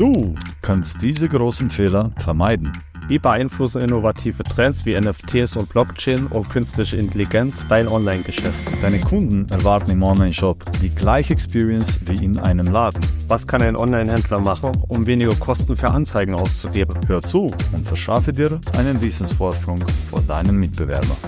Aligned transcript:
Du 0.00 0.34
kannst 0.62 1.02
diese 1.02 1.28
großen 1.28 1.70
Fehler 1.70 2.10
vermeiden. 2.16 2.72
Wie 3.08 3.18
beeinflussen 3.18 3.82
innovative 3.82 4.42
Trends 4.44 4.86
wie 4.86 4.98
NFTs 4.98 5.58
und 5.58 5.68
Blockchain 5.68 6.26
und 6.28 6.48
künstliche 6.48 6.96
Intelligenz 6.96 7.66
dein 7.68 7.86
Online-Geschäft? 7.86 8.58
Deine 8.80 8.98
Kunden 9.00 9.46
erwarten 9.50 9.90
im 9.90 10.02
Online-Shop 10.02 10.64
die 10.80 10.88
gleiche 10.88 11.34
Experience 11.34 12.00
wie 12.06 12.24
in 12.24 12.38
einem 12.38 12.72
Laden. 12.72 13.04
Was 13.28 13.46
kann 13.46 13.60
ein 13.60 13.76
Online-Händler 13.76 14.40
machen, 14.40 14.72
um 14.88 15.04
weniger 15.04 15.34
Kosten 15.34 15.76
für 15.76 15.90
Anzeigen 15.90 16.32
auszugeben? 16.32 16.94
Hör 17.06 17.22
zu 17.22 17.50
und 17.72 17.86
verschaffe 17.86 18.32
dir 18.32 18.58
einen 18.78 19.02
Wissensvorsprung 19.02 19.84
vor 20.08 20.22
deinen 20.22 20.56
Mitbewerbern. 20.56 21.18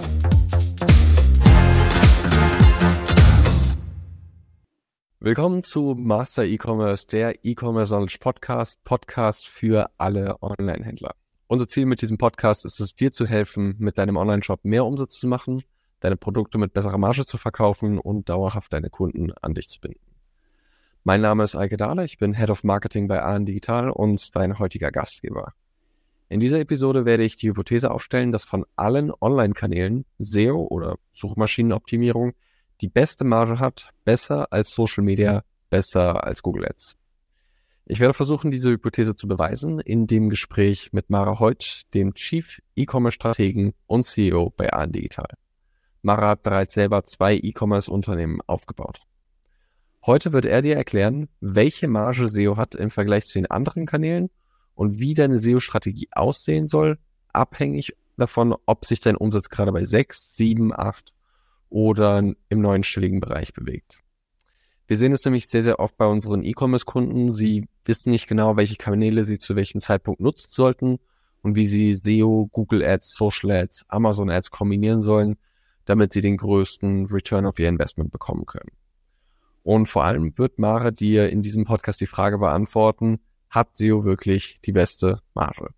Willkommen 5.24 5.62
zu 5.62 5.94
Master 5.96 6.42
E-Commerce, 6.42 7.06
der 7.06 7.44
E-Commerce 7.44 7.94
Knowledge 7.94 8.16
Podcast, 8.18 8.82
Podcast 8.82 9.46
für 9.46 9.88
alle 9.96 10.42
Online-Händler. 10.42 11.14
Unser 11.46 11.68
Ziel 11.68 11.86
mit 11.86 12.02
diesem 12.02 12.18
Podcast 12.18 12.64
ist 12.64 12.80
es, 12.80 12.96
dir 12.96 13.12
zu 13.12 13.24
helfen, 13.24 13.76
mit 13.78 13.98
deinem 13.98 14.16
Online-Shop 14.16 14.64
mehr 14.64 14.84
Umsatz 14.84 15.20
zu 15.20 15.28
machen, 15.28 15.62
deine 16.00 16.16
Produkte 16.16 16.58
mit 16.58 16.72
besserer 16.72 16.98
Marge 16.98 17.24
zu 17.24 17.38
verkaufen 17.38 18.00
und 18.00 18.28
dauerhaft 18.28 18.72
deine 18.72 18.90
Kunden 18.90 19.30
an 19.30 19.54
dich 19.54 19.68
zu 19.68 19.80
binden. 19.80 20.00
Mein 21.04 21.20
Name 21.20 21.44
ist 21.44 21.54
Eike 21.54 21.76
Dahler, 21.76 22.02
ich 22.02 22.18
bin 22.18 22.34
Head 22.34 22.50
of 22.50 22.64
Marketing 22.64 23.06
bei 23.06 23.22
AN 23.22 23.46
Digital 23.46 23.90
und 23.90 24.34
dein 24.34 24.58
heutiger 24.58 24.90
Gastgeber. 24.90 25.54
In 26.30 26.40
dieser 26.40 26.58
Episode 26.58 27.04
werde 27.04 27.22
ich 27.22 27.36
die 27.36 27.48
Hypothese 27.48 27.92
aufstellen, 27.92 28.32
dass 28.32 28.42
von 28.42 28.66
allen 28.74 29.12
Online-Kanälen 29.20 30.04
SEO 30.18 30.66
oder 30.68 30.96
Suchmaschinenoptimierung 31.12 32.32
die 32.82 32.88
beste 32.88 33.24
Marge 33.24 33.60
hat, 33.60 33.90
besser 34.04 34.52
als 34.52 34.72
Social 34.72 35.04
Media, 35.04 35.44
besser 35.70 36.24
als 36.24 36.42
Google 36.42 36.66
Ads. 36.66 36.96
Ich 37.86 38.00
werde 38.00 38.14
versuchen, 38.14 38.50
diese 38.50 38.70
Hypothese 38.70 39.14
zu 39.14 39.28
beweisen 39.28 39.78
in 39.78 40.06
dem 40.06 40.30
Gespräch 40.30 40.92
mit 40.92 41.08
Mara 41.08 41.38
Heutsch, 41.38 41.82
dem 41.94 42.14
Chief 42.14 42.60
E-Commerce-Strategen 42.74 43.74
und 43.86 44.02
CEO 44.02 44.50
bei 44.50 44.72
AN 44.72 44.92
Digital. 44.92 45.28
Mara 46.02 46.30
hat 46.30 46.42
bereits 46.42 46.74
selber 46.74 47.04
zwei 47.04 47.36
E-Commerce-Unternehmen 47.36 48.40
aufgebaut. 48.46 49.00
Heute 50.04 50.32
wird 50.32 50.44
er 50.44 50.62
dir 50.62 50.74
erklären, 50.74 51.28
welche 51.40 51.86
Marge 51.86 52.28
SEO 52.28 52.56
hat 52.56 52.74
im 52.74 52.90
Vergleich 52.90 53.26
zu 53.26 53.34
den 53.34 53.46
anderen 53.46 53.86
Kanälen 53.86 54.30
und 54.74 54.98
wie 54.98 55.14
deine 55.14 55.38
SEO-Strategie 55.38 56.08
aussehen 56.10 56.66
soll, 56.66 56.98
abhängig 57.32 57.94
davon, 58.16 58.56
ob 58.66 58.84
sich 58.84 58.98
dein 58.98 59.16
Umsatz 59.16 59.48
gerade 59.48 59.70
bei 59.70 59.84
6, 59.84 60.34
7, 60.34 60.72
8 60.72 61.12
oder 61.72 62.18
im 62.18 62.60
neunstelligen 62.60 63.20
Bereich 63.20 63.54
bewegt. 63.54 64.00
Wir 64.86 64.98
sehen 64.98 65.12
es 65.12 65.24
nämlich 65.24 65.48
sehr, 65.48 65.62
sehr 65.62 65.80
oft 65.80 65.96
bei 65.96 66.06
unseren 66.06 66.44
E-Commerce-Kunden. 66.44 67.32
Sie 67.32 67.66
wissen 67.86 68.10
nicht 68.10 68.28
genau, 68.28 68.56
welche 68.56 68.76
Kanäle 68.76 69.24
sie 69.24 69.38
zu 69.38 69.56
welchem 69.56 69.80
Zeitpunkt 69.80 70.20
nutzen 70.20 70.48
sollten 70.50 70.98
und 71.40 71.56
wie 71.56 71.66
sie 71.66 71.94
SEO, 71.94 72.48
Google 72.52 72.84
Ads, 72.84 73.14
Social 73.14 73.50
Ads, 73.50 73.86
Amazon 73.88 74.30
Ads 74.30 74.50
kombinieren 74.50 75.00
sollen, 75.00 75.36
damit 75.86 76.12
sie 76.12 76.20
den 76.20 76.36
größten 76.36 77.06
Return 77.06 77.46
of 77.46 77.58
ihr 77.58 77.68
Investment 77.68 78.12
bekommen 78.12 78.44
können. 78.44 78.70
Und 79.62 79.86
vor 79.86 80.04
allem 80.04 80.36
wird 80.36 80.58
Mara 80.58 80.90
dir 80.90 81.30
in 81.30 81.40
diesem 81.40 81.64
Podcast 81.64 82.02
die 82.02 82.06
Frage 82.06 82.38
beantworten, 82.38 83.20
hat 83.48 83.76
SEO 83.78 84.04
wirklich 84.04 84.60
die 84.66 84.72
beste 84.72 85.20
Marge? 85.32 85.68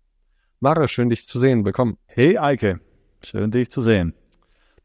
Mara, 0.59 0.89
schön 0.89 1.09
dich 1.09 1.25
zu 1.25 1.39
sehen. 1.39 1.63
Willkommen. 1.63 1.97
Hey 2.05 2.37
Eike, 2.37 2.81
schön 3.21 3.51
dich 3.51 3.69
zu 3.69 3.81
sehen. 3.81 4.13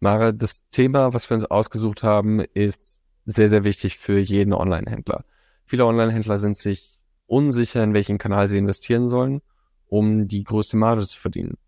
Mara, 0.00 0.32
das 0.32 0.62
Thema, 0.70 1.12
was 1.12 1.28
wir 1.28 1.36
uns 1.36 1.44
ausgesucht 1.44 2.02
haben, 2.02 2.40
ist 2.40 2.98
sehr, 3.26 3.50
sehr 3.50 3.64
wichtig 3.64 3.98
für 3.98 4.18
jeden 4.18 4.54
Online-Händler. 4.54 5.24
Viele 5.66 5.84
Online-Händler 5.84 6.38
sind 6.38 6.56
sich 6.56 6.98
unsicher, 7.26 7.84
in 7.84 7.94
welchen 7.94 8.16
Kanal 8.18 8.48
sie 8.48 8.56
investieren 8.56 9.08
sollen, 9.08 9.42
um 9.86 10.26
die 10.26 10.42
größte 10.42 10.78
Marge 10.78 11.06
zu 11.06 11.18
verdienen. 11.18 11.58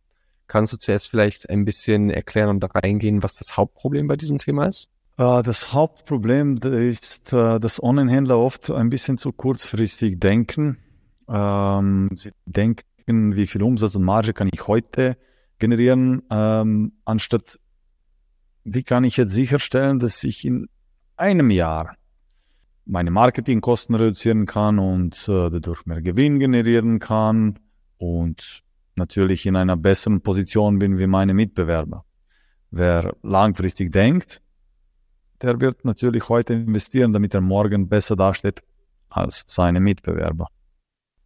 Kannst 0.46 0.72
du 0.72 0.78
zuerst 0.78 1.08
vielleicht 1.08 1.50
ein 1.50 1.64
bisschen 1.64 2.10
erklären 2.10 2.48
und 2.48 2.60
da 2.60 2.68
reingehen, 2.68 3.22
was 3.22 3.36
das 3.36 3.56
Hauptproblem 3.56 4.08
bei 4.08 4.16
diesem 4.16 4.38
Thema 4.38 4.66
ist? 4.66 4.88
Äh, 5.18 5.42
das 5.42 5.72
Hauptproblem 5.72 6.56
ist, 6.58 7.32
äh, 7.32 7.60
dass 7.60 7.82
Online-Händler 7.82 8.38
oft 8.38 8.70
ein 8.70 8.88
bisschen 8.88 9.18
zu 9.18 9.32
kurzfristig 9.32 10.18
denken. 10.18 10.78
Ähm, 11.28 12.08
sie 12.14 12.32
denken, 12.46 13.36
wie 13.36 13.46
viel 13.46 13.62
Umsatz 13.62 13.94
und 13.94 14.04
Marge 14.04 14.32
kann 14.32 14.48
ich 14.52 14.66
heute 14.66 15.16
generieren, 15.58 16.22
ähm, 16.30 16.92
anstatt 17.04 17.58
wie 18.64 18.82
kann 18.82 19.04
ich 19.04 19.16
jetzt 19.16 19.32
sicherstellen, 19.32 19.98
dass 19.98 20.22
ich 20.24 20.44
in 20.44 20.68
einem 21.16 21.50
Jahr 21.50 21.96
meine 22.84 23.10
Marketingkosten 23.10 23.94
reduzieren 23.94 24.46
kann 24.46 24.78
und 24.78 25.28
äh, 25.28 25.50
dadurch 25.50 25.86
mehr 25.86 26.02
Gewinn 26.02 26.38
generieren 26.38 26.98
kann 26.98 27.58
und 27.98 28.62
natürlich 28.96 29.46
in 29.46 29.56
einer 29.56 29.76
besseren 29.76 30.20
Position 30.20 30.78
bin 30.78 30.98
wie 30.98 31.06
meine 31.06 31.34
Mitbewerber. 31.34 32.04
Wer 32.70 33.14
langfristig 33.22 33.92
denkt, 33.92 34.42
der 35.40 35.60
wird 35.60 35.84
natürlich 35.84 36.28
heute 36.28 36.54
investieren, 36.54 37.12
damit 37.12 37.34
er 37.34 37.40
morgen 37.40 37.88
besser 37.88 38.16
dasteht 38.16 38.62
als 39.08 39.44
seine 39.46 39.80
Mitbewerber. 39.80 40.48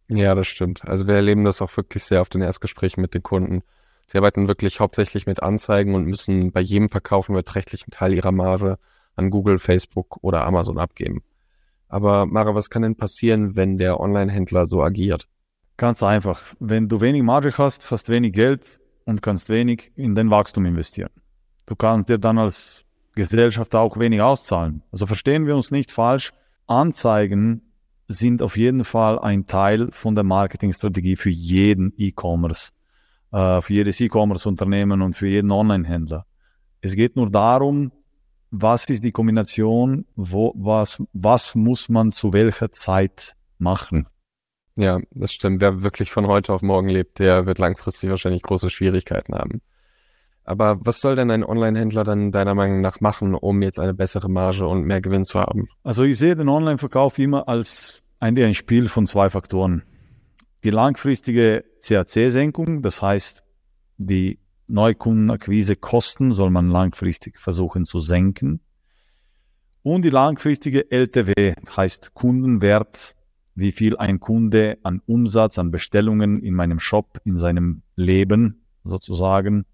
Ja, 0.09 0.35
das 0.35 0.47
stimmt. 0.47 0.85
Also 0.85 1.07
wir 1.07 1.15
erleben 1.15 1.43
das 1.43 1.61
auch 1.61 1.75
wirklich 1.75 2.03
sehr 2.03 2.21
auf 2.21 2.29
den 2.29 2.41
Erstgesprächen 2.41 3.01
mit 3.01 3.13
den 3.13 3.23
Kunden 3.23 3.63
Sie 4.07 4.17
arbeiten 4.17 4.47
wirklich 4.47 4.79
hauptsächlich 4.79 5.27
mit 5.27 5.43
Anzeigen 5.43 5.93
und 5.93 6.05
müssen 6.05 6.53
bei 6.53 6.61
jedem 6.61 6.87
Verkauf 6.89 7.29
einen 7.29 7.35
beträchtlichen 7.35 7.91
Teil 7.91 8.13
ihrer 8.13 8.31
Marge 8.31 8.79
an 9.15 9.29
Google, 9.29 9.59
Facebook 9.59 10.23
oder 10.23 10.45
Amazon 10.45 10.77
abgeben. 10.77 11.23
Aber 11.89 12.25
Mara, 12.25 12.55
was 12.55 12.69
kann 12.69 12.83
denn 12.83 12.95
passieren, 12.95 13.55
wenn 13.55 13.77
der 13.77 13.99
Online-Händler 13.99 14.67
so 14.67 14.81
agiert? 14.81 15.27
Ganz 15.75 16.03
einfach. 16.03 16.41
Wenn 16.59 16.87
du 16.87 17.01
wenig 17.01 17.21
Marge 17.21 17.53
hast, 17.57 17.91
hast 17.91 18.09
wenig 18.09 18.33
Geld 18.33 18.79
und 19.05 19.21
kannst 19.21 19.49
wenig 19.49 19.91
in 19.95 20.15
den 20.15 20.29
Wachstum 20.29 20.65
investieren. 20.65 21.11
Du 21.65 21.75
kannst 21.75 22.09
dir 22.09 22.17
dann 22.17 22.37
als 22.37 22.85
Gesellschaft 23.13 23.75
auch 23.75 23.97
wenig 23.99 24.21
auszahlen. 24.21 24.83
Also 24.91 25.05
verstehen 25.05 25.45
wir 25.47 25.55
uns 25.55 25.71
nicht 25.71 25.91
falsch. 25.91 26.33
Anzeigen 26.65 27.73
sind 28.07 28.41
auf 28.41 28.55
jeden 28.55 28.85
Fall 28.85 29.19
ein 29.19 29.47
Teil 29.47 29.91
von 29.91 30.15
der 30.15 30.23
Marketingstrategie 30.23 31.17
für 31.17 31.29
jeden 31.29 31.93
E-Commerce 31.97 32.71
äh, 33.31 33.61
für 33.61 33.73
jedes 33.73 33.99
E-Commerce-Unternehmen 33.99 35.01
und 35.01 35.15
für 35.15 35.27
jeden 35.27 35.51
Online-Händler. 35.51 36.25
Es 36.81 36.95
geht 36.95 37.15
nur 37.15 37.29
darum, 37.29 37.91
was 38.51 38.85
ist 38.89 39.03
die 39.03 39.11
Kombination, 39.11 40.05
wo, 40.15 40.53
was, 40.55 41.01
was 41.13 41.55
muss 41.55 41.89
man 41.89 42.11
zu 42.11 42.33
welcher 42.33 42.71
Zeit 42.71 43.35
machen. 43.57 44.07
Ja, 44.75 44.99
das 45.11 45.33
stimmt. 45.33 45.59
Wer 45.59 45.81
wirklich 45.81 46.11
von 46.11 46.27
heute 46.27 46.53
auf 46.53 46.61
morgen 46.61 46.87
lebt, 46.87 47.19
der 47.19 47.45
wird 47.45 47.57
langfristig 47.57 48.09
wahrscheinlich 48.09 48.43
große 48.43 48.69
Schwierigkeiten 48.69 49.33
haben. 49.33 49.61
Aber 50.43 50.77
was 50.79 51.01
soll 51.01 51.15
denn 51.15 51.29
ein 51.29 51.43
Online-Händler 51.43 52.05
dann 52.05 52.31
deiner 52.31 52.55
Meinung 52.55 52.79
nach 52.79 53.01
machen, 53.01 53.35
um 53.35 53.61
jetzt 53.61 53.79
eine 53.79 53.93
bessere 53.93 54.29
Marge 54.29 54.65
und 54.65 54.83
mehr 54.85 55.01
Gewinn 55.01 55.25
zu 55.25 55.39
haben? 55.39 55.67
Also 55.83 56.03
ich 56.03 56.17
sehe 56.17 56.37
den 56.37 56.47
Online-Verkauf 56.47 57.19
immer 57.19 57.49
als 57.49 58.01
ein, 58.19 58.37
ein 58.39 58.53
Spiel 58.53 58.87
von 58.87 59.05
zwei 59.07 59.29
Faktoren 59.29 59.83
die 60.63 60.69
langfristige 60.69 61.65
CAC-Senkung, 61.81 62.81
das 62.81 63.01
heißt, 63.01 63.43
die 63.97 64.39
Neukundenakquise-Kosten 64.67 66.33
soll 66.33 66.49
man 66.49 66.69
langfristig 66.69 67.39
versuchen 67.39 67.85
zu 67.85 67.99
senken. 67.99 68.59
Und 69.83 70.03
die 70.03 70.09
langfristige 70.09 70.91
LTW 70.91 71.53
heißt 71.75 72.13
Kundenwert, 72.13 73.15
wie 73.55 73.71
viel 73.71 73.97
ein 73.97 74.19
Kunde 74.19 74.77
an 74.83 75.01
Umsatz, 75.05 75.57
an 75.57 75.71
Bestellungen 75.71 76.43
in 76.43 76.53
meinem 76.53 76.79
Shop, 76.79 77.19
in 77.23 77.37
seinem 77.37 77.81
Leben 77.95 78.65
sozusagen 78.83 79.65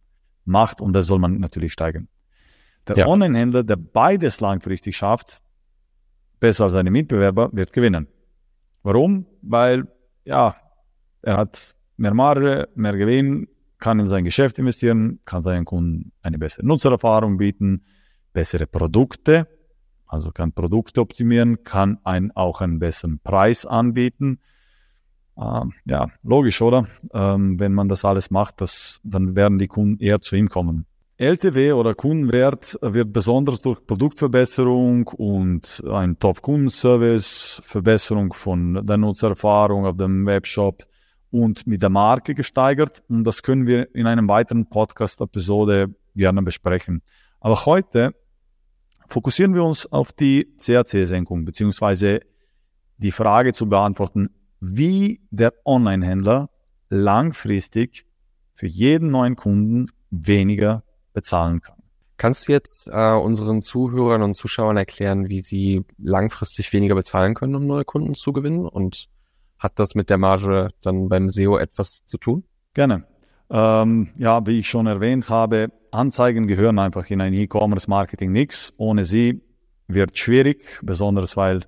macht 0.46 0.82
und 0.82 0.94
das 0.94 1.08
soll 1.08 1.20
man 1.20 1.40
natürlich 1.40 1.74
steigern. 1.74 2.08
Der 2.88 2.98
ja. 2.98 3.08
Online-Händler, 3.08 3.64
der 3.64 3.78
beides 3.78 4.42
langfristig 4.42 4.96
schafft, 4.96 5.42
besser 6.40 6.66
als 6.66 6.74
seine 6.74 6.92
Mitbewerber, 6.92 7.50
wird 7.54 7.74
gewinnen. 7.74 8.08
Warum? 8.84 9.26
Weil, 9.42 9.88
ja, 10.26 10.56
er 11.24 11.38
hat 11.38 11.76
mehr 11.98 12.14
Marge, 12.14 12.70
mehr 12.76 12.96
Gewinn, 12.96 13.48
kann 13.80 14.00
in 14.00 14.08
sein 14.08 14.24
Geschäft 14.24 14.60
investieren, 14.60 15.20
kann 15.26 15.42
seinen 15.42 15.66
Kunden 15.66 16.12
eine 16.22 16.38
bessere 16.38 16.66
Nutzererfahrung 16.66 17.38
bieten, 17.38 17.84
bessere 18.32 18.68
Produkte, 18.68 19.48
also 20.08 20.32
kann 20.32 20.54
Produkte 20.54 21.02
optimieren, 21.02 21.64
kann 21.64 21.98
einen 22.04 22.32
auch 22.32 22.62
einen 22.62 22.80
besseren 22.80 23.20
Preis 23.20 23.66
anbieten. 23.66 24.40
Ähm, 25.38 25.74
ja, 25.86 26.10
logisch, 26.24 26.62
oder? 26.62 26.88
Ähm, 27.14 27.60
wenn 27.60 27.74
man 27.74 27.90
das 27.90 28.06
alles 28.06 28.30
macht, 28.30 28.62
das, 28.62 29.00
dann 29.04 29.36
werden 29.36 29.58
die 29.58 29.68
Kunden 29.68 30.00
eher 30.00 30.22
zu 30.22 30.36
ihm 30.36 30.50
kommen. 30.50 30.86
LTW 31.18 31.74
oder 31.74 31.94
Kundenwert 31.94 32.78
wird 32.82 33.14
besonders 33.14 33.62
durch 33.62 33.86
Produktverbesserung 33.86 35.08
und 35.08 35.84
ein 35.90 36.20
Top-Kundenservice, 36.20 37.62
Verbesserung 37.66 38.34
von 38.34 38.86
der 38.86 38.98
Nutzererfahrung 38.98 39.86
auf 39.86 39.98
dem 39.98 40.26
Webshop, 40.26 40.84
und 41.34 41.66
mit 41.66 41.82
der 41.82 41.90
Marke 41.90 42.36
gesteigert. 42.36 43.04
Und 43.10 43.24
das 43.24 43.42
können 43.42 43.66
wir 43.66 43.94
in 43.96 44.06
einem 44.06 44.28
weiteren 44.28 44.70
Podcast-Episode 44.70 45.96
gerne 46.16 46.44
besprechen. 46.44 47.02
Aber 47.40 47.66
heute 47.66 48.14
fokussieren 49.08 49.56
wir 49.56 49.64
uns 49.64 49.92
auf 49.92 50.14
die 50.14 50.54
CAC-Senkung, 50.64 51.44
beziehungsweise 51.44 52.20
die 52.98 53.12
Frage 53.12 53.54
zu 53.54 53.68
beantworten, 53.68 54.30
wie 54.60 55.22
der 55.32 55.54
Online-Händler 55.66 56.52
langfristig 56.90 58.06
für 58.54 58.68
jeden 58.68 59.10
neuen 59.10 59.36
Kunden 59.36 59.88
weniger 60.12 60.84
bezahlen 61.14 61.62
kann. 61.62 61.78
Kannst 62.18 62.48
du 62.48 62.52
jetzt 62.52 62.88
äh, 62.88 63.12
unseren 63.12 63.62
Zuhörern 63.62 64.22
und 64.22 64.36
Zuschauern 64.36 64.78
erklären, 64.78 65.30
wie 65.30 65.42
sie 65.42 65.84
langfristig 65.98 66.72
weniger 66.74 66.94
bezahlen 66.94 67.34
können, 67.34 67.56
um 67.56 67.66
neue 67.66 67.86
Kunden 67.86 68.14
zu 68.14 68.34
gewinnen? 68.34 68.68
Und 68.68 69.10
hat 69.64 69.80
das 69.80 69.96
mit 69.96 70.10
der 70.10 70.18
Marge 70.18 70.70
dann 70.82 71.08
beim 71.08 71.30
SEO 71.30 71.58
etwas 71.58 72.06
zu 72.06 72.18
tun? 72.18 72.44
Gerne. 72.74 73.06
Ähm, 73.50 74.10
ja, 74.18 74.46
wie 74.46 74.60
ich 74.60 74.68
schon 74.68 74.88
erwähnt 74.88 75.30
habe, 75.30 75.72
Anzeigen 75.92 76.48
gehören 76.48 76.80
einfach 76.80 77.10
in 77.10 77.22
ein 77.22 77.34
E-Commerce-Marketing 77.34 78.32
nichts. 78.32 78.74
Ohne 78.78 79.06
sie 79.06 79.42
wird 79.88 80.18
schwierig, 80.18 80.80
besonders 80.82 81.38
weil 81.38 81.62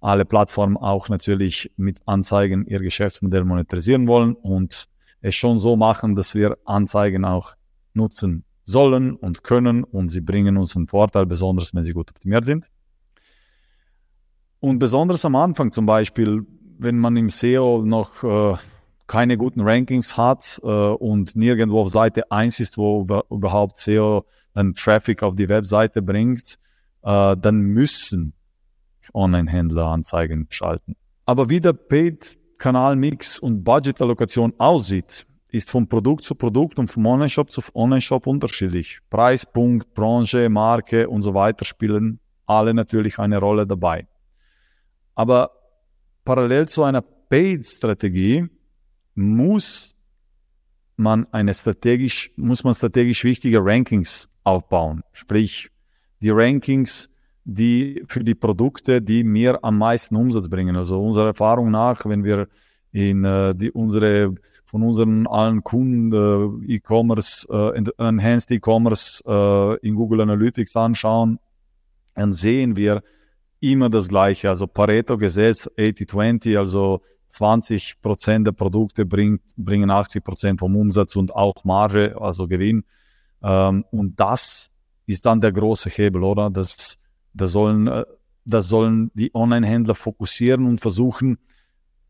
alle 0.00 0.24
Plattformen 0.24 0.76
auch 0.76 1.08
natürlich 1.08 1.72
mit 1.76 2.00
Anzeigen 2.06 2.66
ihr 2.66 2.78
Geschäftsmodell 2.78 3.44
monetarisieren 3.44 4.06
wollen 4.06 4.34
und 4.34 4.86
es 5.20 5.34
schon 5.34 5.58
so 5.58 5.76
machen, 5.76 6.14
dass 6.14 6.34
wir 6.34 6.58
Anzeigen 6.64 7.24
auch 7.24 7.54
nutzen 7.94 8.44
sollen 8.64 9.14
und 9.14 9.42
können 9.42 9.84
und 9.84 10.08
sie 10.08 10.20
bringen 10.20 10.56
uns 10.56 10.76
einen 10.76 10.86
Vorteil, 10.86 11.26
besonders 11.26 11.74
wenn 11.74 11.82
sie 11.82 11.92
gut 11.92 12.10
optimiert 12.10 12.46
sind. 12.46 12.70
Und 14.60 14.78
besonders 14.78 15.24
am 15.24 15.36
Anfang 15.36 15.72
zum 15.72 15.84
Beispiel, 15.86 16.46
wenn 16.78 16.98
man 16.98 17.16
im 17.16 17.28
SEO 17.28 17.82
noch 17.84 18.22
äh, 18.22 18.56
keine 19.06 19.36
guten 19.36 19.60
Rankings 19.60 20.16
hat 20.16 20.60
äh, 20.62 20.66
und 20.66 21.36
nirgendwo 21.36 21.80
auf 21.80 21.90
Seite 21.90 22.30
1 22.30 22.60
ist, 22.60 22.78
wo 22.78 23.02
über, 23.02 23.24
überhaupt 23.30 23.76
SEO 23.76 24.24
einen 24.54 24.74
Traffic 24.74 25.22
auf 25.22 25.36
die 25.36 25.48
Webseite 25.48 26.02
bringt, 26.02 26.58
äh, 27.02 27.36
dann 27.36 27.60
müssen 27.60 28.34
Online-Händler 29.12 29.86
Anzeigen 29.86 30.46
schalten. 30.50 30.96
Aber 31.26 31.50
wie 31.50 31.60
der 31.60 31.74
Paid-Kanal-Mix 31.74 33.38
und 33.38 33.64
Budget-Allokation 33.64 34.54
aussieht, 34.58 35.26
ist 35.48 35.70
von 35.70 35.88
Produkt 35.88 36.24
zu 36.24 36.34
Produkt 36.34 36.78
und 36.78 36.90
vom 36.90 37.06
Online-Shop 37.06 37.50
zu 37.50 37.62
Online-Shop 37.74 38.26
unterschiedlich. 38.26 39.00
Preispunkt, 39.10 39.94
Branche, 39.94 40.48
Marke 40.48 41.08
und 41.08 41.22
so 41.22 41.34
weiter 41.34 41.64
spielen 41.64 42.20
alle 42.46 42.74
natürlich 42.74 43.18
eine 43.18 43.38
Rolle 43.38 43.66
dabei. 43.66 44.06
Aber 45.14 45.52
parallel 46.24 46.68
zu 46.68 46.82
einer 46.82 47.02
Paid-Strategie 47.02 48.46
muss 49.14 49.96
man 50.96 51.26
eine 51.32 51.52
strategisch, 51.54 52.30
muss 52.36 52.64
man 52.64 52.74
strategisch 52.74 53.24
wichtige 53.24 53.64
Rankings 53.64 54.28
aufbauen. 54.44 55.02
Sprich, 55.12 55.70
die 56.20 56.30
Rankings 56.30 57.08
die 57.44 58.02
für 58.08 58.24
die 58.24 58.34
Produkte, 58.34 59.02
die 59.02 59.22
mir 59.22 59.62
am 59.62 59.78
meisten 59.78 60.16
Umsatz 60.16 60.48
bringen. 60.48 60.76
Also 60.76 61.00
unserer 61.00 61.26
Erfahrung 61.26 61.70
nach, 61.70 62.04
wenn 62.06 62.24
wir 62.24 62.48
in 62.92 63.24
äh, 63.24 63.54
die, 63.54 63.70
unsere 63.70 64.34
von 64.64 64.82
unseren 64.82 65.26
allen 65.26 65.62
Kunden 65.62 66.12
äh, 66.66 66.74
E-Commerce, 66.74 67.46
äh, 67.50 67.84
Enhanced 67.98 68.50
E-Commerce 68.50 69.22
äh, 69.26 69.86
in 69.86 69.94
Google 69.94 70.22
Analytics 70.22 70.74
anschauen, 70.74 71.38
dann 72.14 72.32
sehen 72.32 72.76
wir 72.76 73.02
immer 73.72 73.90
das 73.90 74.08
Gleiche. 74.08 74.50
Also 74.50 74.66
Pareto-Gesetz 74.66 75.68
80-20, 75.76 76.58
also 76.58 77.02
20 77.28 78.00
Prozent 78.00 78.46
der 78.46 78.52
Produkte 78.52 79.06
bringt, 79.06 79.42
bringen 79.56 79.90
80 79.90 80.22
Prozent 80.22 80.60
vom 80.60 80.76
Umsatz 80.76 81.16
und 81.16 81.34
auch 81.34 81.64
Marge, 81.64 82.16
also 82.20 82.46
Gewinn. 82.46 82.84
Ähm, 83.42 83.84
und 83.90 84.18
das 84.20 84.70
ist 85.06 85.26
dann 85.26 85.40
der 85.40 85.52
große 85.52 85.90
Hebel, 85.90 86.22
oder? 86.22 86.50
Das 86.50 86.98
da 87.34 87.46
sollen, 87.46 87.88
äh, 87.88 88.04
da 88.44 88.62
sollen 88.62 89.10
die 89.14 89.34
Online-Händler 89.34 89.94
fokussieren 89.94 90.66
und 90.66 90.80
versuchen, 90.80 91.38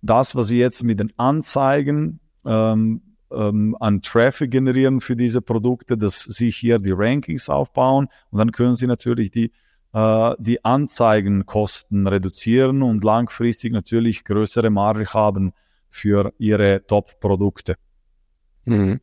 das, 0.03 0.37
was 0.37 0.49
sie 0.49 0.59
jetzt 0.59 0.85
mit 0.85 1.01
den 1.01 1.13
Anzeigen 1.17 2.21
ähm, 2.45 3.01
ähm, 3.33 3.77
an 3.81 4.03
Traffic 4.03 4.51
generieren 4.51 5.01
für 5.01 5.17
diese 5.17 5.41
Produkte, 5.41 5.97
dass 5.97 6.21
sie 6.21 6.51
hier 6.51 6.79
die 6.79 6.93
Rankings 6.93 7.49
aufbauen 7.49 8.09
und 8.31 8.39
dann 8.39 8.53
können 8.53 8.77
sie 8.77 8.87
natürlich 8.87 9.31
die, 9.31 9.51
die 9.95 10.65
Anzeigenkosten 10.65 12.09
reduzieren 12.09 12.83
und 12.83 13.05
langfristig 13.05 13.73
natürlich 13.73 14.25
größere 14.25 14.69
Marge 14.69 15.07
haben 15.15 15.53
für 15.89 16.33
ihre 16.39 16.85
Top-Produkte. 16.85 17.77
Mhm. 18.65 19.01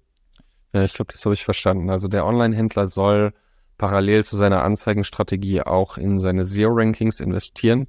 Ja, 0.74 0.84
ich 0.84 0.94
glaube, 0.94 1.14
das 1.14 1.24
habe 1.24 1.34
ich 1.34 1.46
verstanden. 1.46 1.90
Also 1.90 2.10
der 2.10 2.26
Online-Händler 2.26 2.88
soll 2.88 3.34
parallel 3.78 4.26
zu 4.26 4.36
seiner 4.36 4.64
Anzeigenstrategie 4.64 5.62
auch 5.62 5.98
in 5.98 6.20
seine 6.20 6.44
SEO-Rankings 6.44 7.22
investieren, 7.22 7.88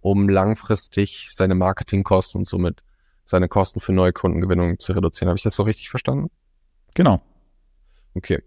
um 0.00 0.28
langfristig 0.28 1.30
seine 1.32 1.56
Marketingkosten 1.56 2.40
und 2.40 2.44
somit 2.44 2.82
seine 3.24 3.48
Kosten 3.48 3.80
für 3.80 3.92
neue 3.92 4.12
Kundengewinnung 4.12 4.78
zu 4.78 4.92
reduzieren. 4.92 5.28
Habe 5.28 5.38
ich 5.38 5.44
das 5.44 5.56
so 5.56 5.64
richtig 5.64 5.90
verstanden? 5.90 6.30
Genau. 6.94 7.20
Okay. 8.14 8.42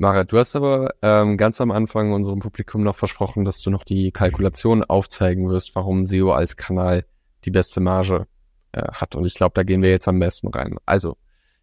Mara, 0.00 0.22
du 0.22 0.38
hast 0.38 0.54
aber 0.54 0.94
ähm, 1.02 1.36
ganz 1.36 1.60
am 1.60 1.72
Anfang 1.72 2.12
unserem 2.12 2.38
Publikum 2.38 2.84
noch 2.84 2.94
versprochen, 2.94 3.44
dass 3.44 3.60
du 3.62 3.70
noch 3.70 3.82
die 3.82 4.12
Kalkulation 4.12 4.84
aufzeigen 4.84 5.48
wirst, 5.48 5.74
warum 5.74 6.04
SEO 6.04 6.30
als 6.30 6.56
Kanal 6.56 7.04
die 7.44 7.50
beste 7.50 7.80
Marge 7.80 8.28
äh, 8.70 8.82
hat. 8.92 9.16
Und 9.16 9.26
ich 9.26 9.34
glaube, 9.34 9.54
da 9.54 9.64
gehen 9.64 9.82
wir 9.82 9.90
jetzt 9.90 10.06
am 10.06 10.20
besten 10.20 10.48
rein. 10.48 10.76
Also, 10.86 11.16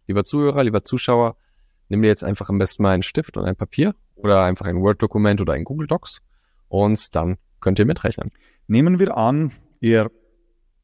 lieber 0.06 0.22
Zuhörer, 0.24 0.64
lieber 0.64 0.84
Zuschauer, 0.84 1.36
nimm 1.88 2.02
dir 2.02 2.08
jetzt 2.08 2.24
einfach 2.24 2.50
am 2.50 2.58
besten 2.58 2.82
mal 2.82 2.92
einen 2.92 3.02
Stift 3.02 3.38
und 3.38 3.46
ein 3.46 3.56
Papier 3.56 3.94
oder 4.16 4.42
einfach 4.42 4.66
ein 4.66 4.82
Word-Dokument 4.82 5.40
oder 5.40 5.54
ein 5.54 5.64
Google 5.64 5.86
Docs 5.86 6.20
und 6.68 7.16
dann 7.16 7.38
könnt 7.60 7.78
ihr 7.78 7.86
mitrechnen. 7.86 8.30
Nehmen 8.66 8.98
wir 8.98 9.16
an, 9.16 9.52
Ihr 9.80 10.10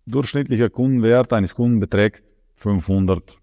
durchschnittlicher 0.06 0.70
Kundenwert 0.70 1.32
eines 1.32 1.54
Kunden 1.54 1.80
beträgt 1.80 2.22
500 2.56 3.38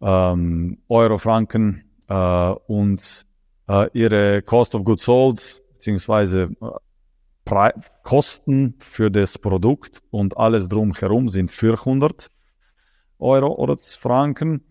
ähm, 0.00 0.78
Euro, 0.88 1.18
Franken 1.18 1.83
und 2.12 3.26
äh, 3.68 3.88
Ihre 3.92 4.42
Cost 4.42 4.74
of 4.74 4.84
Goods 4.84 5.04
Sold 5.04 5.62
beziehungsweise 5.72 6.50
äh, 6.60 7.70
Kosten 8.02 8.74
für 8.78 9.10
das 9.10 9.38
Produkt 9.38 10.02
und 10.10 10.36
alles 10.36 10.68
drumherum 10.68 11.28
sind 11.28 11.50
400 11.50 12.28
Euro 13.18 13.54
oder 13.54 13.76
Franken, 13.78 14.64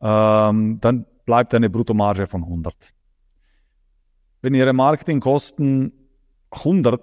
ähm, 0.00 0.78
dann 0.80 1.06
bleibt 1.24 1.54
eine 1.54 1.70
Bruttomarge 1.70 2.26
von 2.26 2.44
100. 2.44 2.74
Wenn 4.42 4.54
Ihre 4.54 4.72
Marketingkosten 4.72 5.92
100 6.50 7.00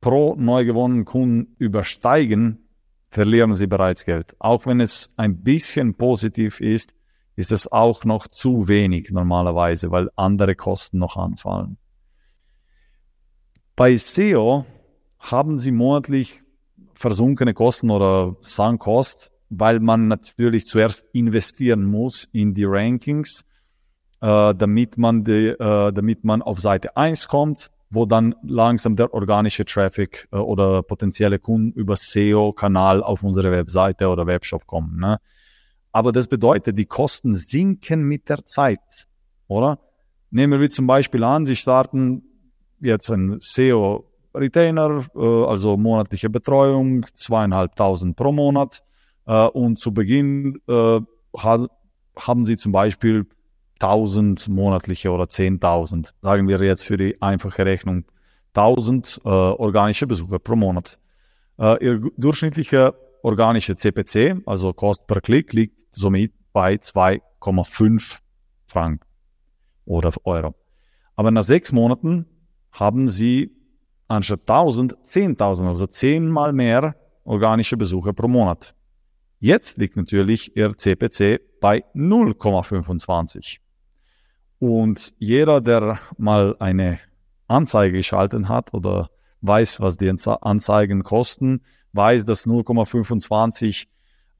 pro 0.00 0.34
neu 0.36 0.64
gewonnenen 0.64 1.04
Kunden 1.04 1.56
übersteigen, 1.58 2.68
verlieren 3.08 3.54
Sie 3.54 3.66
bereits 3.66 4.04
Geld. 4.04 4.36
Auch 4.38 4.66
wenn 4.66 4.80
es 4.80 5.12
ein 5.16 5.42
bisschen 5.42 5.94
positiv 5.94 6.60
ist, 6.60 6.94
ist 7.36 7.52
es 7.52 7.70
auch 7.70 8.04
noch 8.04 8.28
zu 8.28 8.68
wenig 8.68 9.10
normalerweise, 9.10 9.90
weil 9.90 10.10
andere 10.16 10.54
Kosten 10.54 10.98
noch 10.98 11.16
anfallen. 11.16 11.78
Bei 13.76 13.96
SEO 13.96 14.66
haben 15.18 15.58
Sie 15.58 15.72
monatlich 15.72 16.42
versunkene 16.94 17.54
Kosten 17.54 17.90
oder 17.90 18.36
Sunk 18.40 18.82
Cost, 18.82 19.32
weil 19.50 19.80
man 19.80 20.08
natürlich 20.08 20.66
zuerst 20.66 21.04
investieren 21.12 21.84
muss 21.84 22.28
in 22.32 22.54
die 22.54 22.64
Rankings 22.64 23.44
äh, 24.20 24.54
damit, 24.54 24.96
man 24.96 25.24
die, 25.24 25.48
äh, 25.48 25.92
damit 25.92 26.24
man 26.24 26.40
auf 26.40 26.60
Seite 26.60 26.96
1 26.96 27.28
kommt, 27.28 27.70
wo 27.90 28.06
dann 28.06 28.34
langsam 28.42 28.96
der 28.96 29.12
organische 29.12 29.64
Traffic 29.64 30.28
äh, 30.32 30.36
oder 30.36 30.82
potenzielle 30.82 31.38
Kunden 31.38 31.72
über 31.72 31.96
SEO-Kanal 31.96 33.02
auf 33.02 33.22
unsere 33.22 33.50
Webseite 33.52 34.08
oder 34.08 34.26
Webshop 34.26 34.66
kommen. 34.66 34.98
Ne? 34.98 35.18
Aber 35.94 36.10
das 36.10 36.26
bedeutet, 36.26 36.76
die 36.76 36.86
Kosten 36.86 37.36
sinken 37.36 38.02
mit 38.02 38.28
der 38.28 38.44
Zeit, 38.44 39.06
oder? 39.46 39.78
Nehmen 40.32 40.60
wir 40.60 40.68
zum 40.68 40.88
Beispiel 40.88 41.22
an, 41.22 41.46
Sie 41.46 41.54
starten 41.54 42.24
jetzt 42.80 43.08
ein 43.10 43.36
SEO 43.38 44.04
Retainer, 44.34 45.06
äh, 45.14 45.20
also 45.20 45.76
monatliche 45.76 46.30
Betreuung, 46.30 47.06
zweieinhalbtausend 47.14 48.16
pro 48.16 48.32
Monat. 48.32 48.82
Äh, 49.24 49.46
und 49.46 49.78
zu 49.78 49.94
Beginn 49.94 50.58
äh, 50.66 51.00
haben 51.36 52.44
Sie 52.44 52.56
zum 52.56 52.72
Beispiel 52.72 53.28
1000 53.78 54.48
monatliche 54.48 55.12
oder 55.12 55.24
10.000, 55.26 56.10
sagen 56.22 56.48
wir 56.48 56.60
jetzt 56.60 56.82
für 56.82 56.96
die 56.96 57.22
einfache 57.22 57.64
Rechnung, 57.64 58.04
1000 58.54 59.20
äh, 59.24 59.28
organische 59.28 60.08
Besucher 60.08 60.40
pro 60.40 60.56
Monat. 60.56 60.98
Ihr 61.56 62.00
durchschnittlicher 62.16 62.94
organische 63.24 63.74
CPC, 63.74 64.42
also 64.46 64.72
Cost 64.72 65.06
per 65.06 65.20
Klick, 65.20 65.52
liegt 65.54 65.80
somit 65.94 66.32
bei 66.52 66.74
2,5 66.74 68.18
Franken 68.66 69.06
oder 69.86 70.12
Euro. 70.24 70.54
Aber 71.16 71.30
nach 71.30 71.42
sechs 71.42 71.72
Monaten 71.72 72.26
haben 72.70 73.08
Sie 73.08 73.50
anstatt 74.08 74.40
1000 74.42 74.94
10.000, 75.04 75.66
also 75.66 75.86
zehnmal 75.86 76.52
mehr 76.52 76.96
organische 77.24 77.76
Besucher 77.76 78.12
pro 78.12 78.28
Monat. 78.28 78.74
Jetzt 79.38 79.78
liegt 79.78 79.96
natürlich 79.96 80.54
Ihr 80.56 80.76
CPC 80.76 81.40
bei 81.60 81.84
0,25. 81.94 83.58
Und 84.58 85.14
jeder, 85.18 85.60
der 85.60 85.98
mal 86.18 86.56
eine 86.58 86.98
Anzeige 87.46 87.96
geschalten 87.96 88.48
hat 88.48 88.74
oder 88.74 89.10
weiß, 89.40 89.80
was 89.80 89.96
die 89.96 90.10
Anzeigen 90.10 91.02
kosten, 91.02 91.62
weiß, 91.94 92.24
dass 92.24 92.46
0,25 92.46 93.86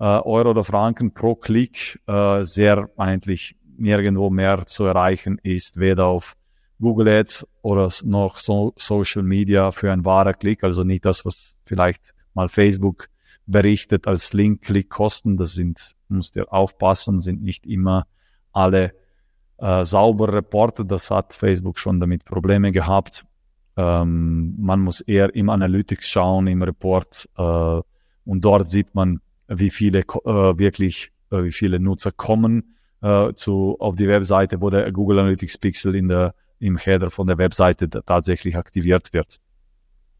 äh, 0.00 0.04
Euro 0.04 0.50
oder 0.50 0.64
Franken 0.64 1.12
pro 1.14 1.34
Klick 1.34 2.00
äh, 2.06 2.42
sehr 2.42 2.90
eigentlich 2.96 3.56
nirgendwo 3.76 4.30
mehr 4.30 4.66
zu 4.66 4.84
erreichen 4.84 5.38
ist, 5.42 5.80
weder 5.80 6.06
auf 6.06 6.36
Google 6.80 7.08
Ads 7.08 7.46
oder 7.62 7.90
noch 8.04 8.36
so 8.36 8.72
Social 8.76 9.22
Media 9.22 9.70
für 9.70 9.92
ein 9.92 10.04
wahrer 10.04 10.34
Klick, 10.34 10.64
also 10.64 10.84
nicht 10.84 11.04
das, 11.04 11.24
was 11.24 11.56
vielleicht 11.64 12.14
mal 12.34 12.48
Facebook 12.48 13.08
berichtet 13.46 14.06
als 14.06 14.32
Link-Klick-Kosten. 14.32 15.36
Das 15.36 15.52
sind, 15.52 15.94
musst 16.08 16.36
ihr 16.36 16.52
aufpassen, 16.52 17.20
sind 17.20 17.42
nicht 17.42 17.66
immer 17.66 18.06
alle 18.52 18.94
äh, 19.58 19.84
sauber 19.84 20.32
reportet. 20.32 20.90
Das 20.90 21.10
hat 21.10 21.32
Facebook 21.32 21.78
schon 21.78 22.00
damit 22.00 22.24
Probleme 22.24 22.72
gehabt. 22.72 23.24
Ähm, 23.76 24.54
man 24.58 24.80
muss 24.80 25.00
eher 25.00 25.34
im 25.34 25.50
Analytics 25.50 26.08
schauen, 26.08 26.46
im 26.46 26.62
Report 26.62 27.28
äh, 27.36 27.80
und 28.24 28.44
dort 28.44 28.68
sieht 28.68 28.94
man, 28.94 29.20
wie 29.48 29.70
viele 29.70 30.00
äh, 30.00 30.58
wirklich, 30.58 31.10
äh, 31.30 31.42
wie 31.42 31.52
viele 31.52 31.80
Nutzer 31.80 32.12
kommen 32.12 32.76
äh, 33.02 33.32
zu, 33.34 33.76
auf 33.80 33.96
die 33.96 34.08
Webseite, 34.08 34.60
wo 34.60 34.70
der 34.70 34.90
Google 34.92 35.18
Analytics 35.18 35.58
Pixel 35.58 35.94
in 35.94 36.08
der, 36.08 36.34
im 36.58 36.76
Header 36.76 37.10
von 37.10 37.26
der 37.26 37.38
Webseite 37.38 37.88
tatsächlich 37.88 38.56
aktiviert 38.56 39.12
wird. 39.12 39.40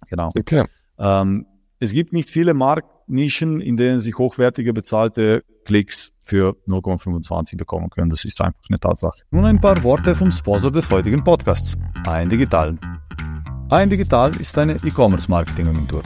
Genau. 0.09 0.31
Okay. 0.37 0.65
Ähm, 0.99 1.47
es 1.81 1.93
gibt 1.93 2.13
nicht 2.13 2.31
viele 2.31 2.55
Marktnischen, 2.55 3.61
in 3.61 3.77
denen 3.77 4.01
sich 4.01 4.17
hochwertige 4.17 4.73
bezahlte 4.73 5.45
Klicks 5.65 6.13
für 6.23 6.57
0,25 6.67 7.57
bekommen 7.57 7.91
können. 7.91 8.11
Das 8.11 8.25
ist 8.25 8.41
einfach 8.41 8.63
eine 8.69 8.79
Tatsache. 8.79 9.23
Nun 9.31 9.45
ein 9.45 9.61
paar 9.61 9.83
Worte 9.83 10.15
vom 10.15 10.31
Sponsor 10.31 10.71
des 10.71 10.91
heutigen 10.91 11.23
Podcasts, 11.23 11.77
ein 12.07 12.29
Digital. 12.29 12.79
Ein 13.75 13.91
Digital 13.91 14.31
ist 14.37 14.57
eine 14.57 14.75
E-Commerce-Marketing-Agentur. 14.85 16.01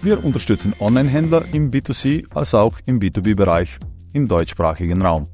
Wir 0.00 0.24
unterstützen 0.24 0.76
Online-Händler 0.78 1.44
im 1.52 1.72
B2C 1.72 2.24
als 2.32 2.54
auch 2.54 2.78
im 2.86 3.00
B2B-Bereich 3.00 3.78
im 4.12 4.28
deutschsprachigen 4.28 5.02
Raum. 5.02 5.26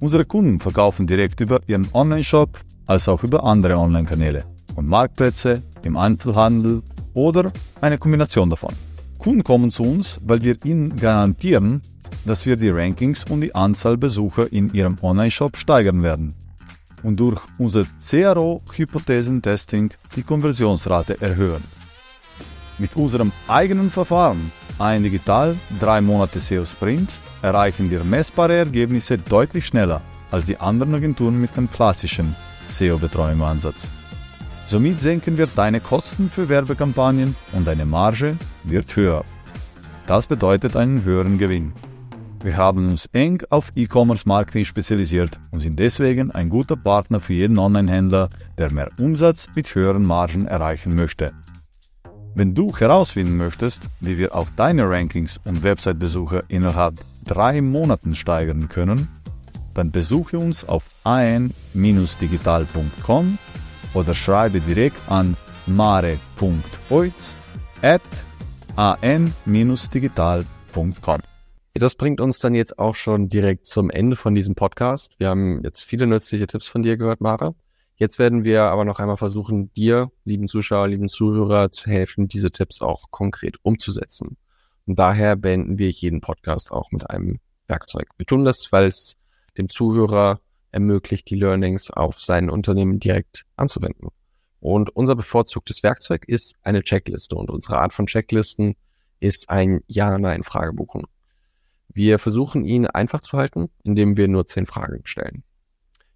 Unsere 0.00 0.24
Kunden 0.24 0.58
verkaufen 0.58 1.06
direkt 1.06 1.38
über 1.42 1.60
ihren 1.66 1.86
Online-Shop 1.92 2.58
als 2.86 3.10
auch 3.10 3.22
über 3.24 3.44
andere 3.44 3.76
Online-Kanäle 3.76 4.46
und 4.76 4.88
Marktplätze, 4.88 5.62
im 5.82 5.98
Einzelhandel 5.98 6.82
oder 7.12 7.52
eine 7.82 7.98
Kombination 7.98 8.48
davon. 8.48 8.72
Kunden 9.18 9.44
kommen 9.44 9.70
zu 9.70 9.82
uns, 9.82 10.18
weil 10.24 10.40
wir 10.40 10.56
ihnen 10.64 10.96
garantieren, 10.96 11.82
dass 12.24 12.46
wir 12.46 12.56
die 12.56 12.70
Rankings 12.70 13.24
und 13.28 13.42
die 13.42 13.54
Anzahl 13.54 13.98
Besucher 13.98 14.50
in 14.50 14.72
ihrem 14.72 14.96
Online-Shop 15.02 15.58
steigern 15.58 16.02
werden 16.02 16.34
und 17.06 17.20
durch 17.20 17.40
unser 17.56 17.84
CRO-Hypothesentesting 18.10 19.92
die 20.16 20.24
Konversionsrate 20.24 21.20
erhöhen. 21.20 21.62
Mit 22.78 22.96
unserem 22.96 23.30
eigenen 23.46 23.92
Verfahren, 23.92 24.50
ein 24.80 25.04
Digital 25.04 25.54
3 25.78 26.00
Monate 26.00 26.40
SEO 26.40 26.66
Sprint, 26.66 27.10
erreichen 27.42 27.92
wir 27.92 28.02
messbare 28.02 28.56
Ergebnisse 28.56 29.18
deutlich 29.18 29.66
schneller 29.66 30.02
als 30.32 30.46
die 30.46 30.58
anderen 30.58 30.96
Agenturen 30.96 31.40
mit 31.40 31.56
dem 31.56 31.70
klassischen 31.70 32.34
SEO-Betreuungsansatz. 32.66 33.88
Somit 34.66 35.00
senken 35.00 35.38
wir 35.38 35.46
deine 35.46 35.78
Kosten 35.78 36.28
für 36.28 36.48
Werbekampagnen 36.48 37.36
und 37.52 37.68
deine 37.68 37.86
Marge 37.86 38.36
wird 38.64 38.96
höher. 38.96 39.24
Das 40.08 40.26
bedeutet 40.26 40.74
einen 40.74 41.04
höheren 41.04 41.38
Gewinn. 41.38 41.72
Wir 42.42 42.56
haben 42.56 42.88
uns 42.88 43.06
eng 43.12 43.42
auf 43.50 43.72
E-Commerce-Marketing 43.74 44.64
spezialisiert 44.64 45.38
und 45.50 45.60
sind 45.60 45.78
deswegen 45.78 46.30
ein 46.30 46.48
guter 46.48 46.76
Partner 46.76 47.20
für 47.20 47.32
jeden 47.32 47.58
Online-Händler, 47.58 48.28
der 48.58 48.72
mehr 48.72 48.90
Umsatz 48.98 49.46
mit 49.54 49.74
höheren 49.74 50.04
Margen 50.04 50.46
erreichen 50.46 50.94
möchte. 50.94 51.32
Wenn 52.34 52.54
du 52.54 52.74
herausfinden 52.76 53.36
möchtest, 53.36 53.82
wie 54.00 54.18
wir 54.18 54.34
auch 54.34 54.48
deine 54.56 54.88
Rankings 54.88 55.40
und 55.44 55.62
Website-Besucher 55.62 56.44
innerhalb 56.48 56.96
drei 57.24 57.62
Monaten 57.62 58.14
steigern 58.14 58.68
können, 58.68 59.08
dann 59.72 59.90
besuche 59.90 60.38
uns 60.38 60.68
auf 60.68 60.84
an-digital.com 61.04 63.38
oder 63.94 64.14
schreibe 64.14 64.60
direkt 64.60 65.10
an 65.10 65.36
mare.oiz 65.66 67.36
at 67.82 68.02
an-digital.com. 68.76 71.20
Das 71.78 71.94
bringt 71.94 72.22
uns 72.22 72.38
dann 72.38 72.54
jetzt 72.54 72.78
auch 72.78 72.94
schon 72.94 73.28
direkt 73.28 73.66
zum 73.66 73.90
Ende 73.90 74.16
von 74.16 74.34
diesem 74.34 74.54
Podcast. 74.54 75.12
Wir 75.18 75.28
haben 75.28 75.62
jetzt 75.62 75.82
viele 75.82 76.06
nützliche 76.06 76.46
Tipps 76.46 76.66
von 76.66 76.82
dir 76.82 76.96
gehört, 76.96 77.20
Mare. 77.20 77.54
Jetzt 77.96 78.18
werden 78.18 78.44
wir 78.44 78.62
aber 78.62 78.86
noch 78.86 78.98
einmal 78.98 79.18
versuchen, 79.18 79.70
dir, 79.74 80.10
lieben 80.24 80.48
Zuschauer, 80.48 80.88
lieben 80.88 81.08
Zuhörer, 81.08 81.70
zu 81.70 81.90
helfen, 81.90 82.28
diese 82.28 82.50
Tipps 82.50 82.80
auch 82.80 83.10
konkret 83.10 83.56
umzusetzen. 83.62 84.38
Und 84.86 84.98
daher 84.98 85.36
beenden 85.36 85.76
wir 85.76 85.90
jeden 85.90 86.22
Podcast 86.22 86.72
auch 86.72 86.90
mit 86.92 87.10
einem 87.10 87.40
Werkzeug. 87.66 88.08
Wir 88.16 88.24
tun 88.24 88.46
das, 88.46 88.72
weil 88.72 88.86
es 88.86 89.16
dem 89.58 89.68
Zuhörer 89.68 90.40
ermöglicht, 90.70 91.28
die 91.28 91.36
Learnings 91.36 91.90
auf 91.90 92.22
sein 92.22 92.48
Unternehmen 92.48 93.00
direkt 93.00 93.44
anzuwenden. 93.56 94.08
Und 94.60 94.96
unser 94.96 95.14
bevorzugtes 95.14 95.82
Werkzeug 95.82 96.24
ist 96.26 96.54
eine 96.62 96.82
Checkliste. 96.82 97.36
Und 97.36 97.50
unsere 97.50 97.78
Art 97.78 97.92
von 97.92 98.06
Checklisten 98.06 98.76
ist 99.20 99.50
ein 99.50 99.82
Ja-Nein-Fragebogen. 99.88 101.04
Wir 101.96 102.18
versuchen 102.18 102.66
ihn 102.66 102.86
einfach 102.86 103.22
zu 103.22 103.38
halten, 103.38 103.70
indem 103.82 104.18
wir 104.18 104.28
nur 104.28 104.44
zehn 104.44 104.66
Fragen 104.66 105.00
stellen. 105.04 105.44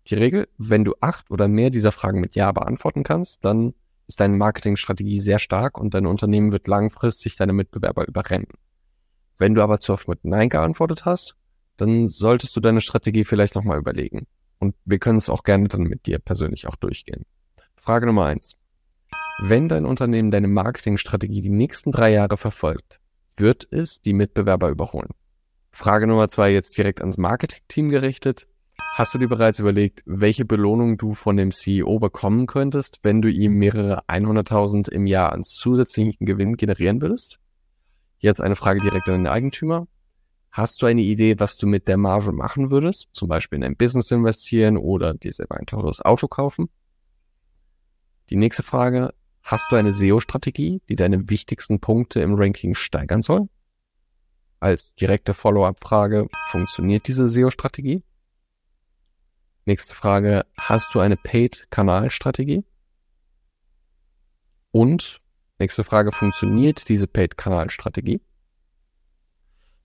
Die 0.09 0.15
Regel, 0.15 0.47
wenn 0.59 0.85
du 0.85 0.93
acht 1.01 1.31
oder 1.31 1.49
mehr 1.49 1.71
dieser 1.71 1.91
Fragen 1.91 2.21
mit 2.21 2.35
Ja 2.35 2.53
beantworten 2.53 3.03
kannst, 3.03 3.47
dann 3.47 3.73
ist 4.07 4.21
deine 4.21 4.37
Marketingstrategie 4.37 5.21
sehr 5.21 5.39
stark 5.39 5.79
und 5.79 5.95
dein 5.95 6.05
Unternehmen 6.05 6.53
wird 6.53 6.69
langfristig 6.69 7.37
deine 7.37 7.55
Mitbewerber 7.55 8.07
überrennen. 8.07 8.49
Wenn 9.39 9.55
du 9.55 9.63
aber 9.63 9.81
zu 9.81 9.95
oft 9.95 10.07
mit 10.07 10.23
Nein 10.23 10.51
geantwortet 10.51 11.07
hast, 11.07 11.37
dann 11.79 12.09
solltest 12.09 12.55
du 12.55 12.61
deine 12.61 12.83
Strategie 12.83 13.25
vielleicht 13.25 13.55
nochmal 13.55 13.79
überlegen. 13.79 14.27
Und 14.59 14.75
wir 14.85 14.99
können 14.99 15.17
es 15.17 15.31
auch 15.31 15.45
gerne 15.45 15.69
dann 15.69 15.85
mit 15.85 16.05
dir 16.05 16.19
persönlich 16.19 16.67
auch 16.67 16.77
durchgehen. 16.77 17.25
Frage 17.77 18.05
Nummer 18.05 18.27
eins: 18.27 18.55
Wenn 19.49 19.71
dein 19.71 19.87
Unternehmen 19.87 20.31
deine 20.31 20.49
Marketingstrategie 20.49 21.41
die 21.41 21.49
nächsten 21.49 21.91
drei 21.91 22.13
Jahre 22.13 22.37
verfolgt, 22.37 23.01
wird 23.35 23.67
es 23.71 24.03
die 24.03 24.13
Mitbewerber 24.13 24.69
überholen. 24.69 25.15
Frage 25.73 26.07
Nummer 26.07 26.29
zwei 26.29 26.53
jetzt 26.53 26.77
direkt 26.77 27.01
ans 27.01 27.17
Marketing-Team 27.17 27.91
gerichtet. 27.91 28.47
Hast 28.95 29.15
du 29.15 29.19
dir 29.19 29.29
bereits 29.29 29.61
überlegt, 29.61 30.03
welche 30.05 30.45
Belohnung 30.45 30.99
du 30.99 31.15
von 31.15 31.37
dem 31.37 31.53
CEO 31.53 31.99
bekommen 31.99 32.47
könntest, 32.47 32.99
wenn 33.03 33.23
du 33.23 33.31
ihm 33.31 33.55
mehrere 33.55 34.07
100.000 34.09 34.91
im 34.91 35.07
Jahr 35.07 35.33
an 35.33 35.45
zusätzlichen 35.45 36.27
Gewinn 36.27 36.57
generieren 36.57 37.01
würdest? 37.01 37.39
Jetzt 38.19 38.43
eine 38.43 38.57
Frage 38.57 38.81
direkt 38.81 39.09
an 39.09 39.25
den 39.25 39.27
Eigentümer. 39.27 39.87
Hast 40.51 40.83
du 40.83 40.87
eine 40.87 41.03
Idee, 41.03 41.39
was 41.39 41.57
du 41.57 41.67
mit 41.67 41.87
der 41.89 41.97
Marge 41.97 42.33
machen 42.33 42.71
würdest? 42.71 43.09
Zum 43.13 43.29
Beispiel 43.29 43.59
in 43.59 43.65
ein 43.65 43.77
Business 43.77 44.11
investieren 44.11 44.77
oder 44.77 45.15
dir 45.15 45.33
selber 45.33 45.57
ein 45.57 45.67
teures 45.67 46.05
Auto 46.05 46.27
kaufen? 46.27 46.69
Die 48.29 48.37
nächste 48.37 48.63
Frage. 48.63 49.15
Hast 49.43 49.73
du 49.73 49.77
eine 49.77 49.93
SEO-Strategie, 49.93 50.83
die 50.89 50.97
deine 50.97 51.31
wichtigsten 51.31 51.81
Punkte 51.81 52.21
im 52.21 52.35
Ranking 52.35 52.75
steigern 52.75 53.23
soll? 53.23 53.49
Als 54.61 54.95
direkte 54.95 55.33
Follow-up-Frage, 55.33 56.29
funktioniert 56.51 57.09
diese 57.09 57.27
SEO-Strategie? 57.29 58.03
Nächste 59.65 59.95
Frage, 59.95 60.45
hast 60.59 60.95
du 60.95 61.01
eine 61.01 61.17
Paid-Kanal-Strategie? 61.17 62.63
Und 64.71 65.23
nächste 65.59 65.83
Frage, 65.83 66.13
funktioniert 66.13 66.91
diese 66.91 67.07
Paid-Kanal-Strategie? 67.07 68.21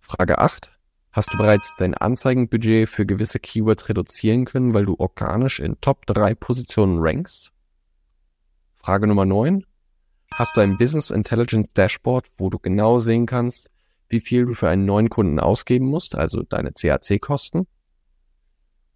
Frage 0.01 0.39
8, 0.39 0.77
hast 1.13 1.31
du 1.31 1.37
bereits 1.37 1.73
dein 1.77 1.93
Anzeigenbudget 1.93 2.89
für 2.89 3.05
gewisse 3.05 3.39
Keywords 3.39 3.87
reduzieren 3.87 4.43
können, 4.43 4.73
weil 4.73 4.85
du 4.85 4.95
organisch 4.99 5.61
in 5.61 5.79
Top 5.79 6.05
3 6.05 6.35
Positionen 6.35 6.99
rankst? 6.99 7.53
Frage 8.75 9.07
Nummer 9.07 9.25
9, 9.25 9.65
hast 10.33 10.57
du 10.57 10.59
ein 10.59 10.77
Business 10.77 11.11
Intelligence 11.11 11.71
Dashboard, 11.71 12.27
wo 12.37 12.49
du 12.49 12.59
genau 12.59 12.99
sehen 12.99 13.25
kannst, 13.25 13.71
wie 14.15 14.21
viel 14.21 14.45
du 14.45 14.53
für 14.53 14.69
einen 14.69 14.85
neuen 14.85 15.09
Kunden 15.09 15.41
ausgeben 15.41 15.87
musst, 15.87 16.15
also 16.15 16.41
deine 16.41 16.71
CAC-Kosten? 16.71 17.67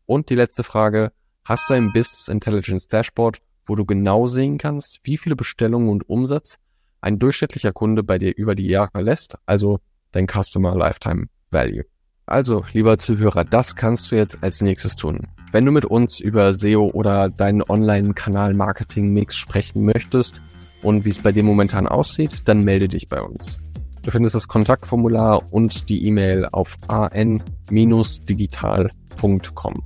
Und 0.05 0.29
die 0.29 0.35
letzte 0.35 0.63
Frage, 0.63 1.11
hast 1.43 1.69
du 1.69 1.73
ein 1.73 1.91
Business 1.91 2.29
Intelligence 2.29 2.87
Dashboard, 2.87 3.41
wo 3.65 3.75
du 3.75 3.85
genau 3.85 4.27
sehen 4.27 4.57
kannst, 4.57 5.01
wie 5.03 5.17
viele 5.17 5.35
Bestellungen 5.35 5.89
und 5.89 6.07
Umsatz 6.07 6.57
ein 7.01 7.19
durchschnittlicher 7.19 7.73
Kunde 7.73 8.01
bei 8.01 8.17
dir 8.17 8.33
über 8.33 8.55
die 8.55 8.67
Jahre 8.67 9.01
lässt, 9.01 9.35
also 9.45 9.81
dein 10.13 10.25
Customer 10.25 10.73
Lifetime 10.73 11.25
Value. 11.51 11.83
Also, 12.25 12.63
lieber 12.71 12.97
Zuhörer, 12.97 13.43
das 13.43 13.75
kannst 13.75 14.11
du 14.11 14.15
jetzt 14.15 14.37
als 14.41 14.61
nächstes 14.61 14.95
tun. 14.95 15.27
Wenn 15.51 15.65
du 15.65 15.73
mit 15.73 15.83
uns 15.83 16.21
über 16.21 16.53
SEO 16.53 16.91
oder 16.93 17.27
deinen 17.27 17.61
Online-Kanal-Marketing-Mix 17.61 19.35
sprechen 19.35 19.83
möchtest 19.83 20.41
und 20.81 21.03
wie 21.03 21.09
es 21.09 21.19
bei 21.19 21.33
dir 21.33 21.43
momentan 21.43 21.87
aussieht, 21.87 22.43
dann 22.45 22.63
melde 22.63 22.87
dich 22.87 23.09
bei 23.09 23.21
uns. 23.21 23.59
Du 24.03 24.11
findest 24.11 24.35
das 24.35 24.47
Kontaktformular 24.47 25.51
und 25.51 25.89
die 25.89 26.05
E-Mail 26.07 26.47
auf 26.51 26.77
an-digital.com. 26.87 29.83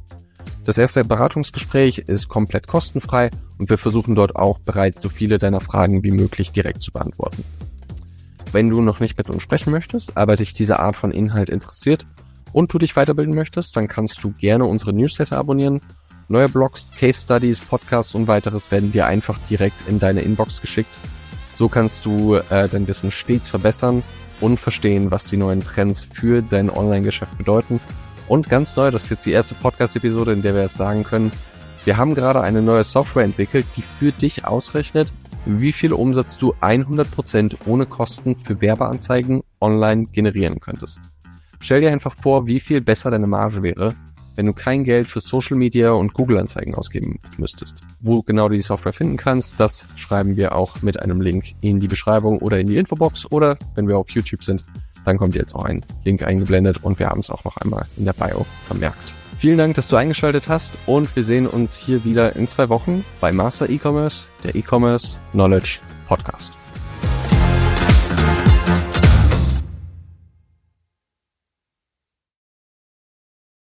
Das 0.66 0.78
erste 0.78 1.04
Beratungsgespräch 1.04 1.98
ist 2.00 2.30
komplett 2.30 2.68
kostenfrei 2.68 3.30
und 3.58 3.70
wir 3.70 3.78
versuchen 3.78 4.16
dort 4.16 4.38
auch 4.38 4.60
bereits 4.60 5.02
so 5.02 5.10
viele 5.10 5.38
deiner 5.38 5.60
Fragen 5.60 6.04
wie 6.04 6.12
möglich 6.12 6.52
direkt 6.52 6.82
zu 6.82 6.92
beantworten. 6.92 7.44
wenn 8.54 8.70
du 8.70 8.82
noch 8.82 9.00
nicht 9.00 9.18
mit 9.18 9.32
uns 9.32 9.42
sprechen 9.42 9.72
möchtest, 9.72 10.16
aber 10.16 10.36
dich 10.36 10.54
diese 10.54 10.80
Art 10.80 10.96
von 10.96 11.12
Inhalt 11.12 11.50
interessiert 11.50 12.06
und 12.54 12.72
du 12.72 12.78
dich 12.78 12.96
weiterbilden 12.96 13.34
möchtest, 13.34 13.76
dann 13.76 13.88
kannst 13.88 14.24
du 14.24 14.32
gerne 14.32 14.66
unsere 14.66 14.94
Newsletter 14.94 15.38
abonnieren. 15.38 15.82
Neue 16.28 16.50
Blogs, 16.50 16.92
Case 16.98 17.22
Studies, 17.22 17.60
Podcasts 17.60 18.14
und 18.14 18.28
weiteres 18.28 18.70
werden 18.70 18.92
dir 18.92 19.08
einfach 19.08 19.40
direkt 19.50 19.88
in 19.88 20.00
deine 20.00 20.22
Inbox 20.22 20.62
geschickt. 20.62 20.92
So 21.54 21.70
kannst 21.70 22.06
du 22.06 22.36
äh, 22.36 22.68
dein 22.68 22.88
Wissen 22.88 23.12
stets 23.12 23.48
verbessern 23.48 24.04
und 24.42 24.60
verstehen, 24.60 25.12
was 25.12 25.26
die 25.26 25.38
neuen 25.38 25.64
Trends 25.64 26.08
für 26.12 26.42
dein 26.42 26.70
Online-Geschäft 26.70 27.38
bedeuten. 27.38 27.80
Und 28.28 28.50
ganz 28.50 28.76
neu, 28.76 28.90
das 28.90 29.04
ist 29.04 29.10
jetzt 29.10 29.26
die 29.26 29.32
erste 29.32 29.56
Podcast-Episode, 29.56 30.34
in 30.34 30.42
der 30.42 30.56
wir 30.56 30.64
es 30.64 30.74
sagen 30.74 31.04
können, 31.04 31.32
wir 31.86 31.98
haben 31.98 32.16
gerade 32.16 32.42
eine 32.42 32.62
neue 32.62 32.86
Software 32.86 33.26
entwickelt, 33.26 33.66
die 33.76 33.82
für 33.82 34.12
dich 34.12 34.46
ausrechnet, 34.46 35.12
wie 35.46 35.74
viel 35.74 35.92
Umsatz 35.92 36.38
du 36.38 36.54
100% 36.62 37.56
ohne 37.66 37.86
Kosten 37.86 38.36
für 38.36 38.62
Werbeanzeigen 38.62 39.44
online 39.60 40.06
generieren 40.06 40.62
könntest. 40.62 41.02
Stell 41.60 41.82
dir 41.82 41.92
einfach 41.92 42.16
vor, 42.16 42.48
wie 42.48 42.62
viel 42.62 42.80
besser 42.80 43.12
deine 43.12 43.28
Marge 43.28 43.62
wäre, 43.64 43.94
wenn 44.36 44.46
du 44.46 44.54
kein 44.54 44.84
Geld 44.84 45.08
für 45.08 45.20
Social 45.20 45.58
Media 45.58 45.92
und 45.92 46.14
Google 46.14 46.38
Anzeigen 46.38 46.76
ausgeben 46.76 47.20
müsstest. 47.38 47.78
Wo 48.02 48.22
genau 48.22 48.50
du 48.50 48.56
die 48.56 48.62
Software 48.62 48.94
finden 48.94 49.18
kannst, 49.18 49.60
das 49.60 49.86
schreiben 49.96 50.36
wir 50.36 50.56
auch 50.56 50.82
mit 50.82 51.00
einem 51.00 51.22
Link 51.22 51.54
in 51.62 51.80
die 51.80 51.88
Beschreibung 51.88 52.40
oder 52.40 52.60
in 52.60 52.68
die 52.68 52.78
Infobox 52.78 53.32
oder 53.32 53.58
wenn 53.76 53.88
wir 53.88 53.98
auf 53.98 54.10
YouTube 54.10 54.44
sind, 54.44 54.64
dann 55.06 55.18
kommt 55.18 55.36
jetzt 55.36 55.54
auch 55.56 55.66
ein 55.66 55.86
Link 56.06 56.24
eingeblendet 56.24 56.84
und 56.84 57.00
wir 57.00 57.10
haben 57.10 57.20
es 57.20 57.30
auch 57.30 57.44
noch 57.44 57.58
einmal 57.58 57.86
in 57.98 58.06
der 58.06 58.14
Bio 58.14 58.46
vermerkt. 58.68 59.14
Vielen 59.38 59.58
Dank, 59.58 59.76
dass 59.76 59.90
du 59.90 59.98
eingeschaltet 59.98 60.48
hast 60.48 60.78
und 60.86 61.14
wir 61.16 61.24
sehen 61.24 61.48
uns 61.48 61.76
hier 61.76 62.06
wieder 62.06 62.36
in 62.36 62.48
zwei 62.48 62.70
Wochen 62.70 63.04
bei 63.20 63.32
Master 63.34 63.70
E-Commerce, 63.70 64.26
der 64.44 64.56
E-Commerce 64.56 65.18
Knowledge 65.34 65.80
Podcast. 66.08 66.63